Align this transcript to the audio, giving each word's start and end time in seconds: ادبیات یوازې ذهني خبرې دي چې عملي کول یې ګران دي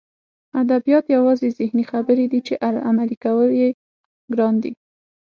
ادبیات 0.61 1.05
یوازې 1.15 1.47
ذهني 1.59 1.83
خبرې 1.91 2.25
دي 2.31 2.39
چې 2.47 2.53
عملي 2.89 3.17
کول 3.23 3.49
یې 3.61 3.69
ګران 4.33 4.55
دي 4.63 4.71